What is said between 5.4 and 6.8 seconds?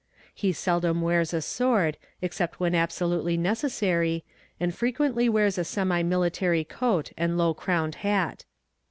a semi military